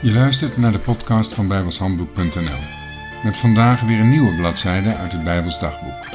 [0.00, 2.58] Je luistert naar de podcast van bijbelshandboek.nl.
[3.24, 6.06] Met vandaag weer een nieuwe bladzijde uit het Bijbels dagboek.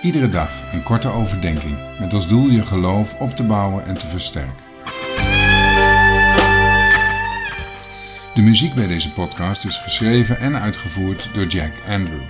[0.00, 4.06] Iedere dag een korte overdenking met als doel je geloof op te bouwen en te
[4.06, 4.72] versterken.
[8.34, 12.22] De muziek bij deze podcast is geschreven en uitgevoerd door Jack Andrew.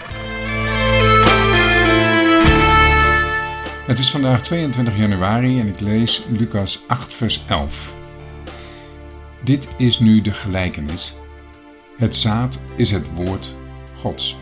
[3.86, 8.02] Het is vandaag 22 januari en ik lees Lucas 8, vers 11.
[9.44, 11.14] Dit is nu de gelijkenis.
[11.96, 13.56] Het zaad is het woord
[13.94, 14.38] Gods.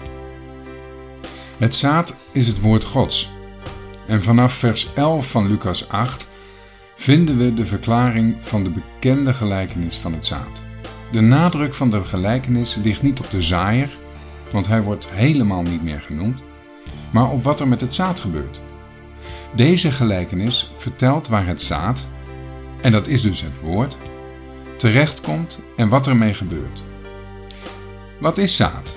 [1.58, 3.32] Het zaad is het woord Gods.
[4.06, 6.30] En vanaf vers 11 van Lucas 8
[6.94, 10.62] vinden we de verklaring van de bekende gelijkenis van het zaad.
[11.12, 13.96] De nadruk van de gelijkenis ligt niet op de zaaier,
[14.52, 16.42] want hij wordt helemaal niet meer genoemd,
[17.10, 18.60] maar op wat er met het zaad gebeurt.
[19.54, 22.08] Deze gelijkenis vertelt waar het zaad,
[22.80, 23.98] en dat is dus het woord,
[24.82, 26.82] terechtkomt en wat ermee gebeurt.
[28.20, 28.94] Wat is zaad?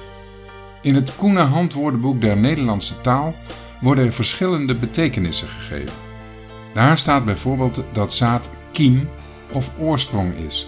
[0.82, 3.36] In het Koene Handwoordenboek der Nederlandse taal
[3.82, 5.96] worden er verschillende betekenissen gegeven.
[6.74, 9.10] Daar staat bijvoorbeeld dat zaad kiem
[9.52, 10.66] of oorsprong is.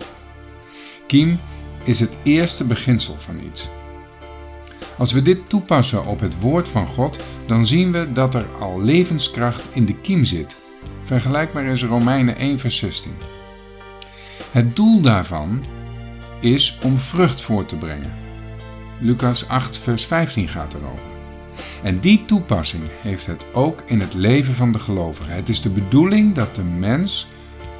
[1.07, 1.39] Kiem
[1.83, 3.69] is het eerste beginsel van iets.
[4.97, 8.81] Als we dit toepassen op het woord van God, dan zien we dat er al
[8.81, 10.55] levenskracht in de kiem zit.
[11.03, 13.11] Vergelijkbaar is Romeinen 1 vers 16.
[14.51, 15.63] Het doel daarvan
[16.39, 18.13] is om vrucht voort te brengen.
[18.99, 21.07] Lucas 8 vers 15 gaat erover.
[21.83, 25.31] En die toepassing heeft het ook in het leven van de gelovige.
[25.31, 27.27] Het is de bedoeling dat de mens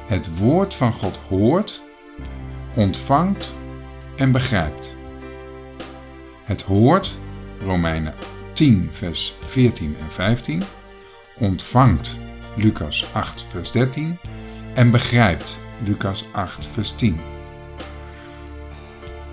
[0.06, 1.84] het woord van God hoort,
[2.74, 3.54] ontvangt
[4.16, 4.96] en begrijpt.
[6.44, 7.18] Het hoort,
[7.62, 8.14] Romeinen
[8.52, 10.62] 10, vers 14 en 15,
[11.38, 12.18] ontvangt,
[12.56, 14.18] Lucas 8, vers 13,
[14.74, 17.20] en begrijpt, Lucas 8, vers 10.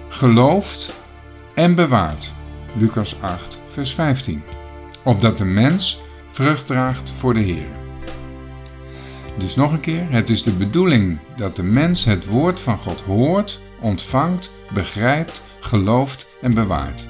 [0.09, 0.93] Gelooft
[1.53, 2.33] en bewaart,
[2.77, 4.43] Lucas 8, vers 15,
[5.03, 7.67] opdat de mens vrucht draagt voor de Heer.
[9.37, 13.01] Dus nog een keer, het is de bedoeling dat de mens het woord van God
[13.01, 17.07] hoort, ontvangt, begrijpt, gelooft en bewaart.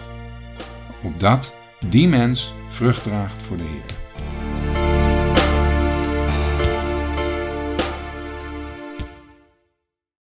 [1.01, 1.57] Opdat
[1.87, 4.04] die mens vrucht draagt voor de Heer.